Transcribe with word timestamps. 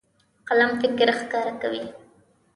قلم 0.47 0.71
فکر 0.81 1.07
ښکاره 1.19 1.53
کوي. 1.61 1.83